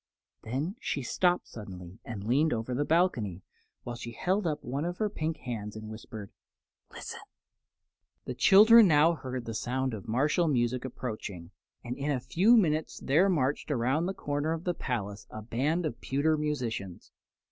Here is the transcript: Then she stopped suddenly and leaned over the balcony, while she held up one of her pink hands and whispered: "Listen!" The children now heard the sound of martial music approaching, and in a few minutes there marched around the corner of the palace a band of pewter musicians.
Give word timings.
Then 0.41 0.77
she 0.79 1.03
stopped 1.03 1.45
suddenly 1.47 1.99
and 2.03 2.23
leaned 2.23 2.53
over 2.53 2.73
the 2.73 2.83
balcony, 2.83 3.43
while 3.83 3.95
she 3.95 4.13
held 4.13 4.47
up 4.47 4.63
one 4.63 4.83
of 4.83 4.97
her 4.97 5.11
pink 5.11 5.37
hands 5.37 5.75
and 5.75 5.89
whispered: 5.89 6.31
"Listen!" 6.91 7.19
The 8.25 8.33
children 8.33 8.87
now 8.87 9.13
heard 9.13 9.45
the 9.45 9.53
sound 9.53 9.93
of 9.93 10.07
martial 10.07 10.47
music 10.47 10.83
approaching, 10.85 11.51
and 11.83 11.95
in 11.95 12.09
a 12.09 12.19
few 12.19 12.57
minutes 12.57 12.99
there 12.99 13.29
marched 13.29 13.69
around 13.69 14.07
the 14.07 14.15
corner 14.15 14.53
of 14.53 14.63
the 14.63 14.73
palace 14.73 15.27
a 15.29 15.43
band 15.43 15.85
of 15.85 16.01
pewter 16.01 16.35
musicians. 16.35 17.11